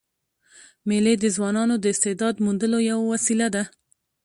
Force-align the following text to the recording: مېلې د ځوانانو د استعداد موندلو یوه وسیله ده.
مېلې 0.87 1.13
د 1.19 1.25
ځوانانو 1.35 1.75
د 1.79 1.85
استعداد 1.93 2.35
موندلو 2.45 2.79
یوه 2.89 3.05
وسیله 3.13 3.47
ده. 3.55 3.63